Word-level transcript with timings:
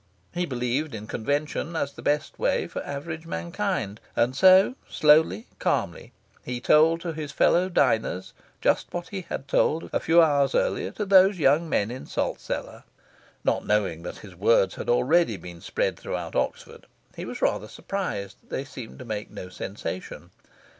He 0.33 0.47
believed 0.47 0.95
in 0.95 1.05
convention 1.05 1.75
as 1.75 1.93
the 1.93 2.01
best 2.01 2.39
way 2.39 2.65
for 2.65 2.83
average 2.83 3.27
mankind. 3.27 3.99
And 4.15 4.35
so, 4.35 4.73
slowly, 4.89 5.45
calmly, 5.59 6.11
he 6.43 6.59
told 6.59 7.01
to 7.01 7.13
his 7.13 7.31
fellow 7.31 7.69
diners 7.69 8.33
just 8.61 8.91
what 8.91 9.09
he 9.09 9.27
had 9.29 9.47
told 9.47 9.91
a 9.93 9.99
few 9.99 10.19
hours 10.19 10.55
earlier 10.55 10.89
to 10.89 11.05
those 11.05 11.35
two 11.37 11.43
young 11.43 11.69
men 11.69 11.91
in 11.91 12.07
Salt 12.07 12.39
Cellar. 12.39 12.83
Not 13.43 13.63
knowing 13.67 14.01
that 14.01 14.17
his 14.25 14.35
words 14.35 14.73
had 14.73 14.89
already 14.89 15.37
been 15.37 15.61
spread 15.61 15.99
throughout 15.99 16.35
Oxford, 16.35 16.87
he 17.15 17.23
was 17.23 17.39
rather 17.39 17.67
surprised 17.67 18.41
that 18.41 18.49
they 18.49 18.65
seemed 18.65 18.97
to 18.97 19.05
make 19.05 19.29
no 19.29 19.49
sensation. 19.49 20.31